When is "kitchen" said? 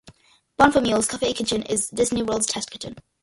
1.37-1.61, 2.71-2.95